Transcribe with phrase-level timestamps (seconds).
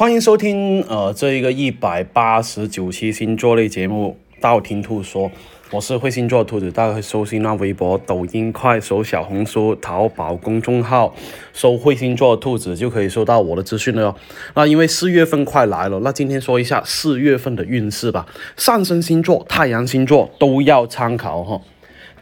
[0.00, 5.28] 欢迎收听呃这一个一百八十九期星座类节目《道听途说》，
[5.72, 11.14] 我是会星座兔子，大家可以搜新浪微博、抖音、快手、小红书、淘宝公众号，
[11.52, 14.16] 搜会星座兔子就可以收到我的资讯了哟。
[14.54, 18.24] 那因为四月份快来了，那今天说一下四月份的运势吧。
[18.56, 21.60] 上升星座、太阳星座都要参考哈。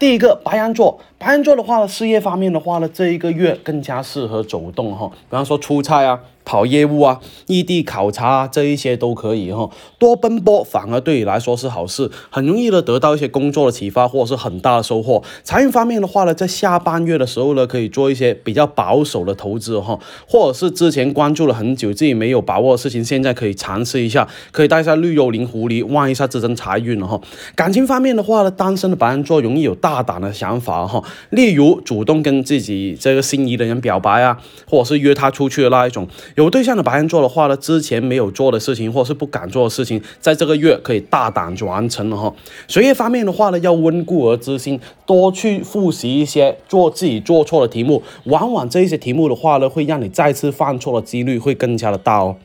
[0.00, 6.20] 第一个白羊座，白羊座的话呢，事业方面的话呢，这一个月更加适合走动哈，比方说出差啊。
[6.44, 9.68] 跑业务啊，异地考察啊，这一些都可以哈。
[9.98, 15.22] 多奔波反而对你来说是好事，很容易的得到一些工作的启发，或者是很大的收获。
[15.44, 27.20] 财运方面的话呢，在下半月的时候呢，可以做一些比较保守的投资哈，或者是之前关注了很久自己没有把握的事情，现在可以尝试一下，可以带下绿幽灵狐狸，望一下自身财运了哈。
[27.54, 36.08] 感情方面的话呢，单身的白羊座容易有大胆的想法哈，例如主动跟自己这个心仪的人表白啊，或者是约他出去的那一种。
[36.36, 42.34] 有对象的白羊座的话呢，之前没有做的事情，或是不敢做的事情，在这个月可以大胆去完成了哈。
[42.66, 52.36] 学业方面的话呢，要温故而知新，多去复习一些做自己做错的题目，往往这一些题目的话呢，会让你再次犯错的几率会更加的大哦。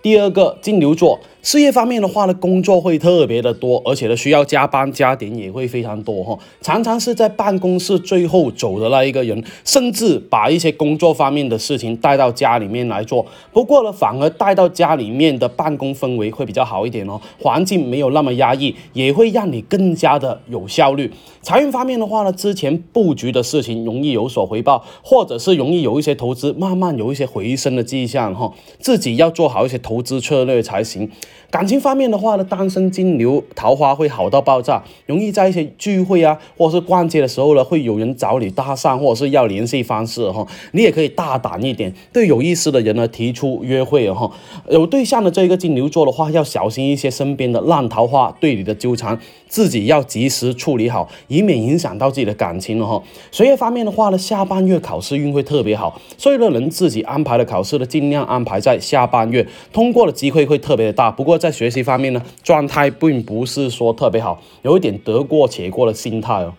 [0.00, 1.20] 第二个金牛座。
[1.48, 6.38] 事业方面的话呢，工作会特别的多，而且呢需要加班加点也会非常多哈。
[6.60, 13.24] 常常是在办公室最后走的那一个人，甚至把一些工作方面的事情带到家里面来做。
[13.50, 21.10] 不过呢，反而带到家里面的办公氛围会比较好一点哦，环境没有那么压抑，也会让你更加的有效率。
[21.40, 28.52] 财运方面的话呢，之前布局的事情容易有所回报，或者是容易有一些投资慢慢有一些回升的迹象哈。
[28.78, 31.10] 自己要做好一些投资策略才行。
[31.50, 40.46] 感情方面的话呢，单身金牛桃花会好到爆炸，容易在一些聚会啊，或者是逛街的时候呢，会有人找你搭讪，或者是要联系方式哈。
[40.72, 44.30] 你也可以大胆一点，对有意思的人呢提出约会哈。
[44.68, 49.18] 有对象的这一个金牛座的话，要小心一些身边的烂桃花对你的纠缠，
[49.48, 53.02] 自己要及时处理好，以免影响到自己的感情了哈。
[53.32, 61.10] 学业方面的话呢，下半月考试运会特别好，所以呢，能自己安排的考试呢，尽量安排在下半月，通过的机会会特别的大。
[61.10, 61.38] 不过。
[61.38, 66.52] 在学习方面呢，状态并不是说特别好，有一点得过且过的心态哦。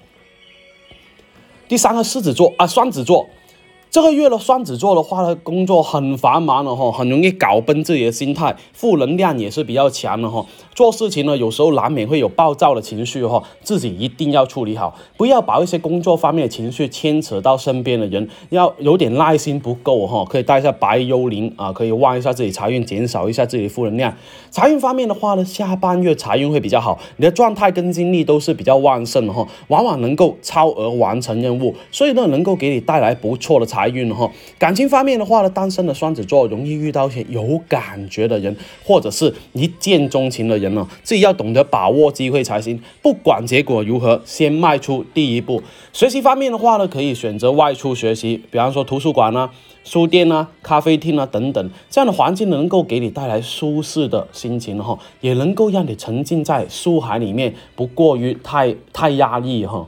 [1.68, 3.28] 第三个狮子座啊，双子座。
[3.92, 10.46] 这个月的双子座的话呢，工作很繁忙的哈，很容易搞崩自己的心态，负能量也是比较强的哈。
[10.76, 24.16] 做事情呢，有时候难免会有暴躁的情绪哈，自己一定要处理好，不要把一些工作方面的情绪牵扯到身边的人，要有点耐心不够哈，可以带一下白幽灵啊，可以望一下自己财运，减少一下自己的负能量。
[24.52, 33.79] 财运方面的话呢，下半月财运会比较好，你的状态跟精力都是比较旺盛的哈，往往能够超额完成任务，所以呢，能够给你带来不错的财。
[33.80, 38.54] 财运哈，感情方面的话呢，单身的双子座容易遇到一些有感觉的人，
[38.84, 42.78] 或者是一见钟情的人呢，自己要懂得把握机会才行。
[43.02, 45.64] 不管结果如何，先迈出第一步。
[45.94, 49.50] 学习方面的话呢，可以选择外出学习，比方说图书馆啊、
[49.86, 59.88] 书店啊、咖啡厅啊等等，这样的环境能够给你带来舒适的心情哈，也能够让你沉浸在书海里面，不过于太太压抑哈。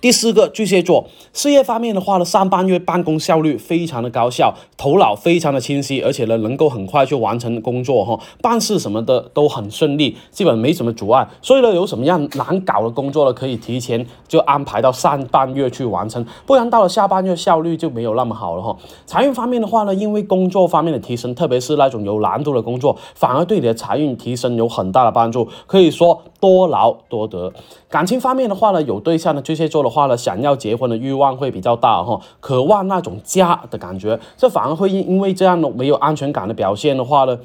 [0.00, 11.28] 第四个巨蟹座，事业方面的话呢，上半月办公效率非常的高效，头脑非常的清晰，而且呢，能够很快去完成工作哈，办事什么的都很顺利，基本没什么阻碍。
[11.42, 18.74] 所以呢，有什么样难搞的工作呢，可以提前就安排到上半月去完成，不然到了下半月效率就没有那么好了哈。
[19.04, 27.52] 财运方面的话呢，因为工作方面的提升，特别是那种有难度的工作，反而对你的财运提升有很大的帮助，可以说多劳多得。
[27.90, 29.89] 感情方面的话呢，有对象的巨蟹座的。
[29.90, 37.36] 话呢，想要结婚的欲望会比较大哈，渴望那种家的感觉，这反而会因为这样的没有安全感的表现的话呢，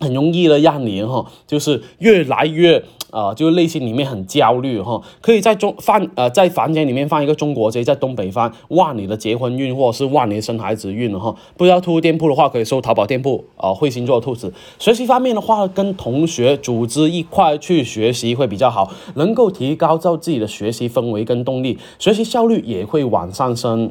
[0.00, 2.84] 很容易的让你哈，就是越来越。
[3.10, 11.34] 啊，就是内心里面很焦虑哈，可以在中放呃，在房间里面放一个中国结，在东北方旺你的结婚运，或者是旺你生孩子运哈。
[11.56, 14.52] 不知道兔店铺的话，可以搜淘宝店铺啊，会星座兔子。
[14.78, 23.90] 学习方面的话，跟同学组织一块去学习会比较好，能够提高到自己的学习氛围跟动力，学习效率也会往上升。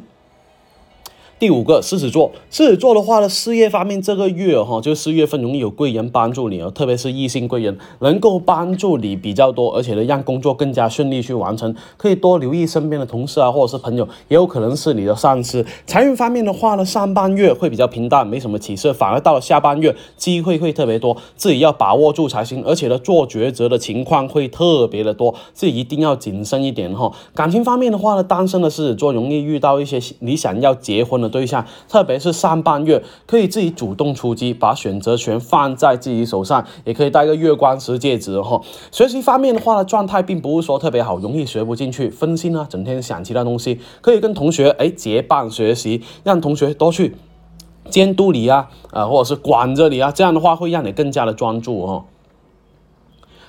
[1.40, 11.76] 第五个狮子座，狮子座的话呢，事业方面这个月哈，就四月份容易有贵人帮助你哦，特别是异性贵人能够帮助你比较多，而且呢，让工作更加顺利去完成。
[11.96, 15.64] 可以多留意身边的同事啊，或者是朋友，也有可能是你的上司。
[15.86, 22.64] 财运方面的话呢，上半月会比较平淡，没什么起色，反而到了下半月机会会特别多，自己要把握住才行。
[22.66, 27.12] 而且呢，做抉择的情况会特别的多，自己一定要谨慎一点哈。
[27.36, 31.27] 感情方面的话呢，单身的狮子座容易遇到一些你想要结婚的。
[31.30, 38.62] 对象，特别是上半月，可以自己主动出击，把选择权放在自己手上，也可以戴个月光石戒指哈。
[38.92, 47.16] 学习方面的话呢，状态并不是说特别好，容易学不进去，分心啊，整天想其他东西，可以跟同学哎结伴学习，让同学多去
[47.90, 52.06] 监督你啊，啊或者是管着你啊，这样的话会让你更加的专注哦。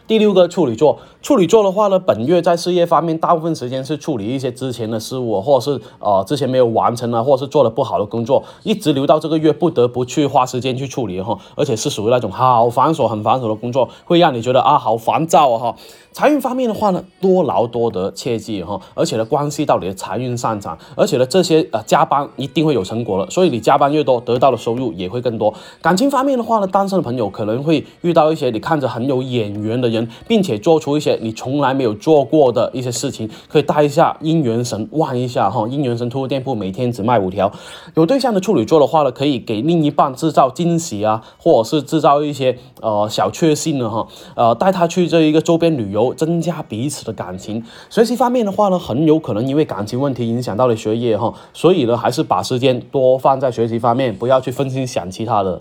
[0.08, 15.76] 第六个处女座，处女座的话呢，本月在事业方面，大部分时间是处理一些之前的事物，或者是呃之前没有完成啊，或者是做的不好的工作，一直留到这个月，不得不去花时间去处理哈，而且是属于那种好繁琐、很繁琐的工作，会让你觉得啊好烦躁啊哈。
[16.10, 25.52] 财运方面的话呢，多劳多得，切记哈，而且呢，关系到你的财运上涨，而且呢，这些呃加班一定会有成果了，所以你加班越多，得到的收入也会更多。
[25.82, 37.50] 感情方面的话呢，单身的朋友可能会遇到一些你看着很有眼缘的人，并且做出一些你从来没有做过的一些事情，可以带一下姻缘神，望一下哈，姻缘神兔店铺每天只卖五条。
[37.94, 46.08] 有对象的处女座的话呢，可以给另一半制造惊喜啊，或者是制造一些呃小确幸的哈，呃带他去这一个周边旅游。
[46.18, 47.62] 增加彼此的感情。
[47.88, 55.60] 学习方面的话呢，很有可能因为感情问题影响到了学业哈，所以呢，还是把时间多放在学习方面，不要去分心想其他的。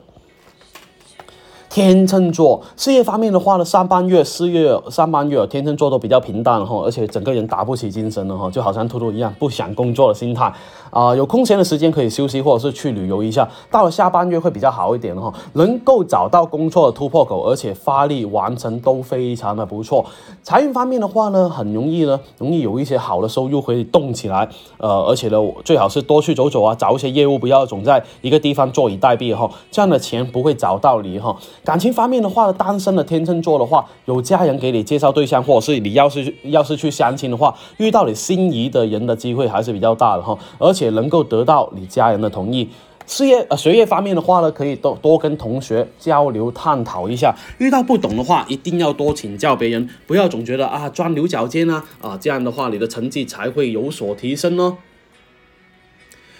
[1.77, 10.51] 天秤座事业方面的话呢，上半月四月上半月天秤座都比较平淡哈，而且整个人打不起精神了哈，就好像兔兔一样不想工作的心态
[10.89, 11.15] 啊。
[11.15, 13.47] 有空闲的时间可以休息或者是去旅游一下。
[13.69, 20.03] 到了下半月会比较好一点哈，能够找到工作的突破口，而且发力完成都非常的不错。
[20.41, 24.49] 财运方面的话呢，很容易呢，容易有一些好的收入可以动起来。
[24.79, 31.35] 呃，而且呢，最好是多去走走啊，找一些业务，不要总在一个地方坐以待毙哈，这样的钱不会找到你哈。
[31.67, 42.69] 感情方面的话呢，单身的天秤座的话，有家人给你介绍对象，或者是你要是要是去相亲的话，遇到你心仪的人的机会还是比较大的哈，而且能够得到你家人的同意。
[43.05, 54.77] 事业呃学业方面的话呢，可以多多跟同学交流探讨一下，遇到不懂的话，一定要多请教别人，不要总觉得啊钻牛角尖啊啊，这样的话你的成绩才会有所提升哦。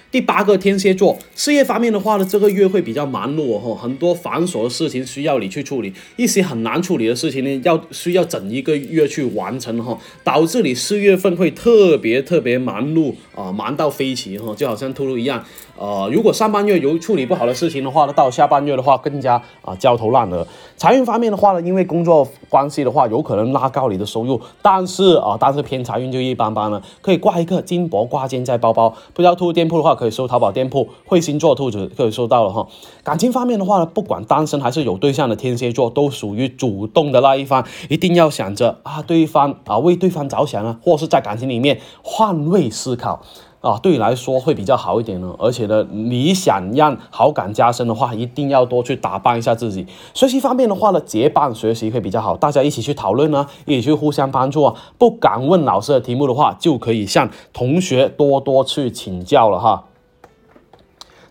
[0.10, 15.44] 第八个天蝎座，事业方面的话呢，这个月会比较忙碌哦，很多繁琐的事情需要你去处理，一些很难处理的事情呢，要需要整一个月去完成哈，导致你四月份会特别特别忙碌啊，忙到飞起哈，就好像秃噜一样。
[15.78, 20.46] 呃，如果上半月有处理不好的事情的话呢，到下半月的话更加啊焦头烂额。
[20.76, 26.82] 财运方面的话呢，因为工作关系的话，有可能拉高你的收入，但是啊，但是偏财运就一般般了。
[27.02, 32.68] 可以挂一个金箔挂件在包包，不知道兔兔店铺的话，可以搜淘宝店铺“彗星座兔子”可以搜到了哈。
[33.04, 43.22] 感情方面的话呢，不管单身还是有对象的天蝎座，都属于主动的那一方，一定要想着啊对方啊为对方着想啊，或是在感情里面换位思考。
[43.62, 45.36] 啊，对你来说会比较好一点呢。
[45.40, 49.86] 而且呢，你想让好感加深的话，一定要多去打扮一下自己。
[50.14, 54.76] 学习方面的话呢，结伴学习会比较好，大家一起去讨论呢，一起去互相帮助啊。
[54.98, 59.86] 不敢问老师的题目的话，就可以向同学多多去请教了哈。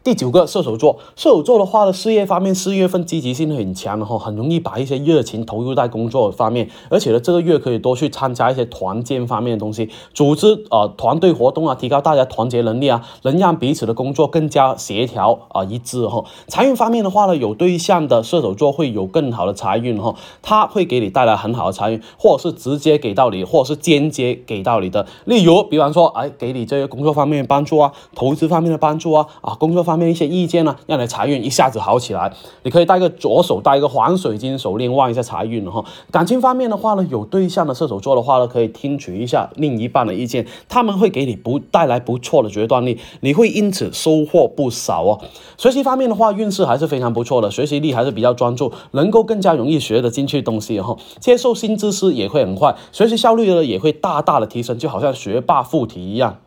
[0.06, 16.24] 第九个射手座，射手座的话呢，事业方面四月份积极性很强的哈，很容易把一些热情投入在工作方面，而且呢，这个月可以多去参加一些团建方面的东西，组织呃团队活动啊，提高大家团结能力啊，能让彼此的工作更加协调啊一致哈。
[16.46, 25.04] 财运方面的话呢，有对象的射手座会有更好的财运哈，他会给你带来很好的财运，或者是直接给到你，或者是间接给到你的。
[25.24, 29.95] 例如，比方说，哎，给你这个工作方面的帮助啊，投资方面的帮助啊，啊，工作方。
[29.96, 32.32] 面一些意见呢，让你财运一下子好起来。
[32.62, 35.84] 你可以戴个左手戴一个黄水晶手链，旺一下财运哈。
[36.10, 45.20] 感情方面的话呢，有对象的射手座的话呢，可以听取一下另一半的意见，他们会给你不带来不错的决断力，你会因此收获不少哦。
[45.56, 50.96] 学习方面的话，运势还是非常不错的，学习力还是比较专注，能够更加容易学得进去东西哈。
[51.20, 56.38] 接受新知识也会很快，学习效率呢也会大大的提升，就好像学霸附体一样。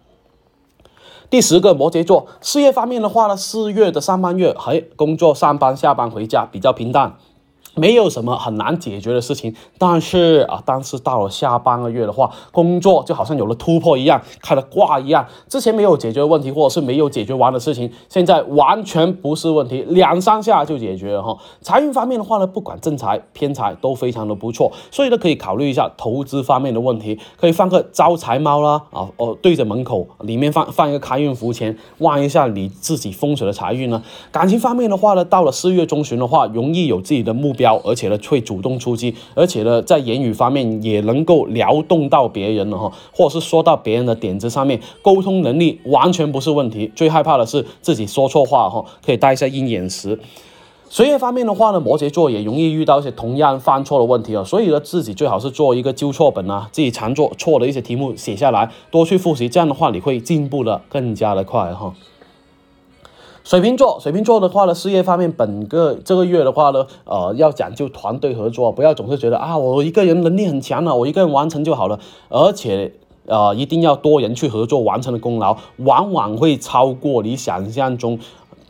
[1.29, 7.15] 第十个摩羯座，事业方面的话呢，四月的上半月，还工作上班下班回家比较平淡。
[7.79, 15.25] 没有什么很难解决的事情，但是啊，但是到了下半个月的话，工作就好像有了突破一样，开了挂一样。
[15.47, 21.37] 之前没有解决问题，或者是没有解决完的事情，现在完全不是问题，两三下就解决了哈。
[21.61, 34.01] 财运方面的话呢，不管正财偏财都非常的不错，所以呢，可以考虑一下投资方面的问题，可以放个招财猫啦，啊哦，对着门口里面放放一个开运符钱，旺一下你自己风水的财运呢。
[34.31, 37.68] 感情方面的话呢，到了四月中旬的话，容易有自己的目标。
[37.83, 46.91] 而且呢会主动出击，而且呢在言语方面也能够撩动到别人了哈，或者是说到别人的点子上面，沟通能力完全不是问题。
[46.95, 50.19] 最害怕的是自己说错话哈，可以带一下鹰眼石。
[50.89, 61.93] 学业方面的话呢，摩羯座也容易遇到一些同样犯错的问题啊，所以呢，自己最好是做一个纠错本啊，自己常做错的一些题目写下来，多去复习，这样的话你会进步的更加的快哈。
[63.49, 72.93] 水瓶座，水瓶座的话呢，事业方面本个这个月的话呢，呃，要讲究团队合作，不要总是觉得啊，我一个人能力很强了，我一个人完成就好了，而且
[73.25, 78.19] 呃，一定要多人去合作完成的功劳，往往会超过你想象中。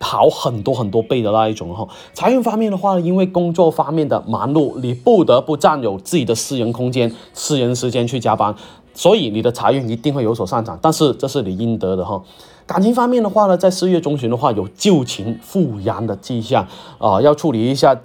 [0.02, 8.56] 好很多很多倍的那一种哈，财运方面的话，因为工作方面的忙碌，你不得不占有自己的私人空间、私人时间去加班，
[8.94, 12.24] 所以你的财运一定会有所上涨，但是这是你应得的哈。
[12.70, 16.68] 感情方面的话呢，在四月中旬的话，有旧情复燃的迹象
[17.00, 18.00] 啊，要处理一下。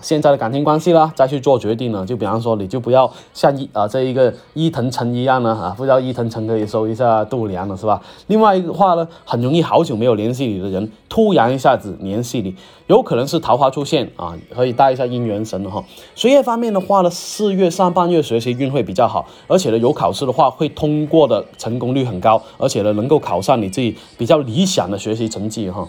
[0.00, 2.04] 现在的感情关系啦，再去做决定了。
[2.04, 8.02] 就比方说，你就不要像伊啊这一个伊藤诚一样呢啊，不知道伊藤诚可以收一下度量了是吧？
[8.26, 12.54] 另外一个话呢，很容易好久没有联系你的人，突然一下子联系你，
[12.86, 15.84] 有可能是桃花出现啊，可以带一下姻缘神哈。
[16.14, 25.88] 学业方面的话呢，四月上半月学习运会比较好，而且呢有考试的话会通过的成功率很高，而且呢能够考上你自己比较理想的学习成绩哈。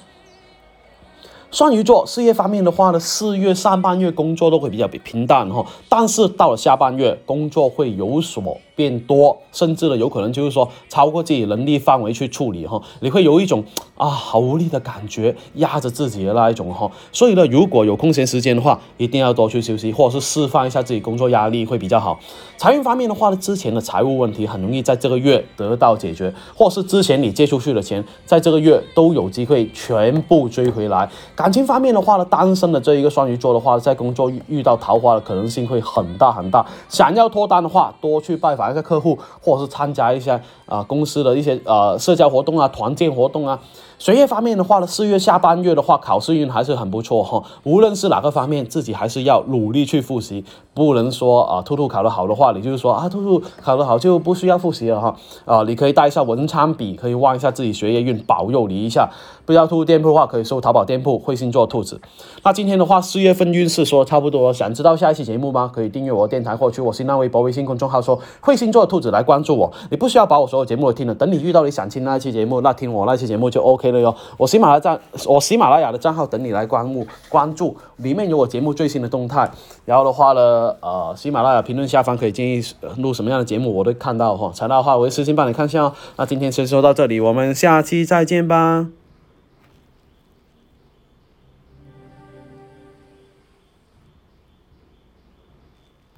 [1.54, 8.58] 双鱼座事业方面的话呢，四月上半月工作都会比较平淡哈，但是到了下半月，工作会有所。
[8.76, 13.64] 变多，甚至呢，有可能就是说超过自己能力范围去处理哈，你会有一种
[13.96, 16.90] 啊好无力的感觉，压着自己的那一种哈。
[17.12, 22.20] 所以呢，如果有空闲时间的话，一定要多去休息，或者是释放一下自己工作压力会比较好。
[22.58, 31.08] 财运方面的话呢，之前的财务问题很容易在这个月得到解决，或是之前你借出去的钱，在这个月都有机会全部追回来。
[31.44, 36.66] 感情方面的话呢，单身的这一个双鱼座的话，在工作遇遇到桃花的可能性会很大很大。
[36.88, 38.72] 想要脱单的话，多去拜访。
[38.72, 43.60] 一下客户，或者是参加一下啊公司的一些呃社交活动啊、团建活动啊。
[44.00, 47.44] 学业方面的话呢，四月下半月的话，考试运还是很不错哈。
[47.64, 55.16] 无论是哪个方面，自己还是要努力去复习，不能说啊，兔兔考得好的话，你就是说啊，兔兔考得好就不需要复习了哈。
[55.44, 59.10] 啊，你可以带一下文昌笔，可以望一下自己学业运，保佑你一下。
[59.46, 62.00] 不要兔兔店铺的话，可以搜淘宝店铺“会星座兔子”。
[62.44, 65.72] 那今天的话，四月份运势说差不多，想知道下一期节目吗？
[65.74, 69.72] 可以订阅我电台，或去我新浪微博、微信公众号说“会星座兔子”来关注我。
[69.90, 74.16] 你不需要把我所有节目都听了，等你遇到你想听那一期节目，那听我那期节目就 OK 了哟。
[74.38, 79.50] 我喜马拉雅我喜马拉雅的账号等你来关注关注，里面有我节目最新的动态。
[79.86, 82.62] 然后的话呢，呃，喜马拉雅评论下方可以建议
[82.98, 84.52] 录什么样的节目，我都看到哈。
[84.54, 85.94] 材料的话，我会私信帮你看一下哦。
[86.18, 89.03] 那今天先说到这里，我们下期再见吧。